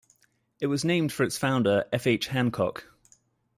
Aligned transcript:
It 0.59 0.65
was 0.65 0.83
named 0.83 1.11
for 1.13 1.21
its 1.23 1.37
founder, 1.37 1.85
F. 1.93 2.07
H. 2.07 2.29
Hancock. 2.29 2.85